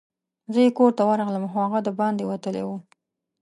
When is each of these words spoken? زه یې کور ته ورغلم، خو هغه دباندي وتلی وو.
زه 0.53 0.59
یې 0.65 0.69
کور 0.77 0.91
ته 0.97 1.03
ورغلم، 1.09 1.43
خو 1.51 1.57
هغه 1.65 1.79
دباندي 1.87 2.23
وتلی 2.27 2.63
وو. 2.65 2.77